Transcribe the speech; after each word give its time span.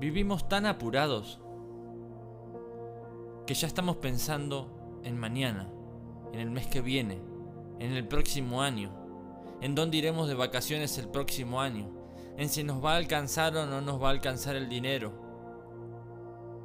vivimos 0.00 0.48
tan 0.48 0.64
apurados 0.64 1.38
que 3.46 3.52
ya 3.52 3.66
estamos 3.66 3.96
pensando 3.96 5.00
en 5.04 5.18
mañana, 5.18 5.70
en 6.32 6.40
el 6.40 6.50
mes 6.50 6.66
que 6.66 6.80
viene, 6.80 7.20
en 7.78 7.92
el 7.92 8.08
próximo 8.08 8.62
año, 8.62 8.90
en 9.60 9.74
dónde 9.74 9.98
iremos 9.98 10.26
de 10.26 10.34
vacaciones 10.34 10.96
el 10.96 11.08
próximo 11.08 11.60
año, 11.60 11.90
en 12.38 12.48
si 12.48 12.64
nos 12.64 12.82
va 12.82 12.94
a 12.94 12.96
alcanzar 12.96 13.54
o 13.56 13.66
no 13.66 13.82
nos 13.82 14.02
va 14.02 14.08
a 14.08 14.12
alcanzar 14.12 14.56
el 14.56 14.70
dinero. 14.70 15.12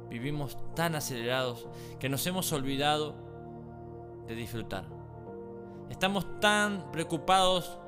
Vivimos 0.08 0.56
tan 0.74 0.94
acelerados 0.94 1.68
que 2.00 2.08
nos 2.08 2.26
hemos 2.26 2.50
olvidado 2.52 3.14
de 4.26 4.34
disfrutar. 4.34 4.86
Estamos 5.90 6.40
tan 6.40 6.90
preocupados 6.90 7.78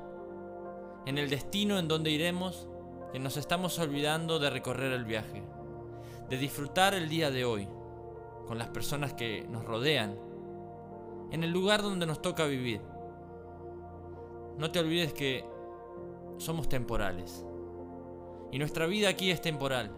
en 1.07 1.17
el 1.17 1.27
destino 1.27 1.79
en 1.79 1.87
donde 1.87 2.11
iremos 2.11 2.67
que 3.11 3.19
nos 3.19 3.37
estamos 3.37 3.79
olvidando 3.79 4.39
de 4.39 4.49
recorrer 4.49 4.91
el 4.91 5.05
viaje, 5.05 5.43
de 6.29 6.37
disfrutar 6.37 6.93
el 6.93 7.09
día 7.09 7.31
de 7.31 7.45
hoy 7.45 7.67
con 8.47 8.57
las 8.57 8.67
personas 8.67 9.13
que 9.13 9.45
nos 9.49 9.65
rodean, 9.65 10.15
en 11.31 11.43
el 11.43 11.51
lugar 11.51 11.81
donde 11.81 12.05
nos 12.05 12.21
toca 12.21 12.45
vivir. 12.45 12.81
No 14.57 14.71
te 14.71 14.79
olvides 14.79 15.13
que 15.13 15.45
somos 16.37 16.67
temporales. 16.67 17.45
Y 18.51 18.57
nuestra 18.57 18.85
vida 18.87 19.09
aquí 19.09 19.29
es 19.31 19.41
temporal. 19.41 19.91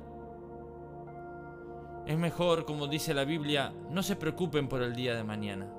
Es 2.06 2.18
mejor, 2.18 2.66
como 2.66 2.88
dice 2.88 3.14
la 3.14 3.24
Biblia, 3.24 3.74
no 3.90 4.04
se 4.04 4.16
preocupen 4.16 4.68
por 4.68 4.82
el 4.82 4.96
día 4.96 5.16
de 5.16 5.24
mañana. 5.24 5.72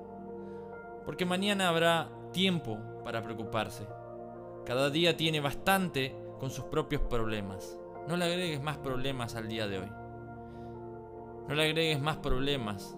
Porque 1.05 1.27
mañana 1.27 1.69
habrá 1.69 2.09
tiempo 2.33 2.79
para 3.05 3.23
preocuparse. 3.23 3.87
Cada 4.65 4.89
día 4.89 5.17
tiene 5.17 5.41
bastante 5.41 6.17
con 6.43 6.51
sus 6.51 6.65
propios 6.65 7.03
problemas. 7.03 7.79
No 8.09 8.17
le 8.17 8.25
agregues 8.25 8.61
más 8.61 8.77
problemas 8.77 9.37
al 9.37 9.47
día 9.47 9.69
de 9.69 9.79
hoy. 9.79 9.89
No 11.47 11.55
le 11.55 11.63
agregues 11.63 12.01
más 12.01 12.17
problemas 12.17 12.97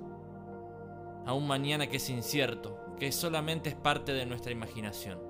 a 1.26 1.34
un 1.34 1.46
mañana 1.46 1.86
que 1.86 1.98
es 1.98 2.08
incierto, 2.08 2.80
que 2.98 3.12
solamente 3.12 3.68
es 3.68 3.74
parte 3.74 4.14
de 4.14 4.24
nuestra 4.24 4.50
imaginación. 4.50 5.20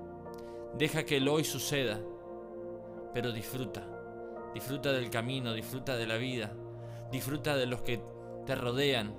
Deja 0.79 1.03
que 1.05 1.17
el 1.17 1.27
hoy 1.27 1.43
suceda, 1.43 1.99
pero 3.13 3.33
disfruta. 3.33 3.85
Disfruta 4.55 4.93
del 4.93 5.11
camino, 5.11 5.53
disfruta 5.53 5.97
de 5.97 6.07
la 6.07 6.17
vida, 6.17 6.53
disfruta 7.11 7.57
de 7.57 7.67
los 7.67 7.83
que 7.83 8.01
te 8.47 8.55
rodean 8.55 9.17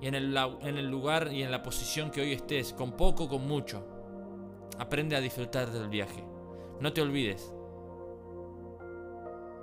y 0.00 0.06
en 0.06 0.14
el, 0.14 0.34
en 0.62 0.78
el 0.78 0.90
lugar 0.90 1.34
y 1.34 1.42
en 1.42 1.50
la 1.50 1.62
posición 1.62 2.10
que 2.10 2.22
hoy 2.22 2.32
estés, 2.32 2.72
con 2.72 2.92
poco 2.92 3.28
con 3.28 3.46
mucho. 3.46 3.86
Aprende 4.78 5.16
a 5.16 5.20
disfrutar 5.20 5.70
del 5.70 5.90
viaje. 5.90 6.24
No 6.80 6.94
te 6.94 7.02
olvides. 7.02 7.52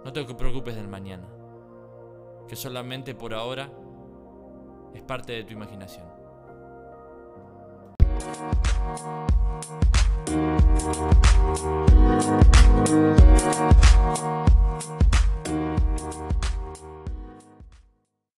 No 0.06 0.14
te 0.14 0.24
preocupes 0.24 0.76
del 0.76 0.88
mañana 0.88 1.28
que 2.48 2.56
solamente 2.56 3.16
por 3.16 3.34
ahora 3.34 3.72
es 4.94 5.02
parte 5.02 5.34
de 5.34 5.44
tu 5.44 5.54
imaginación. 5.54 6.06